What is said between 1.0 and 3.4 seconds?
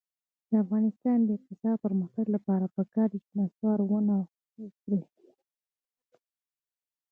د اقتصادي پرمختګ لپاره پکار ده چې